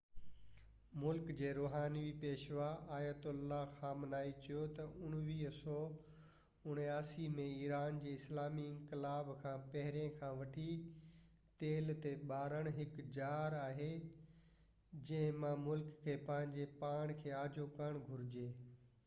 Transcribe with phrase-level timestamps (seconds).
[1.01, 8.65] ملڪ جي روحاني پيشوا آیت اللہ علی خامنائي چيو تہ 1979 ۾ ايران جي اسلامي
[8.69, 10.65] انقلاب کان پهرين کان وٺي
[11.59, 18.01] تيل تي ڀاڙڻ هڪ ڄار آهي جنهن مان ملڪ کي پنهنجو پاڻ کي آجو ڪرڻ
[18.09, 18.47] گهرجي